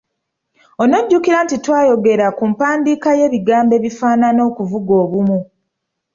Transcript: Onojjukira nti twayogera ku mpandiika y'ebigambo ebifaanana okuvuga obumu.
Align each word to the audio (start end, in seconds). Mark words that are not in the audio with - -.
Onojjukira 0.81 1.37
nti 1.45 1.55
twayogera 1.63 2.27
ku 2.37 2.43
mpandiika 2.51 3.09
y'ebigambo 3.19 3.73
ebifaanana 3.79 4.41
okuvuga 4.49 4.93
obumu. 5.03 5.39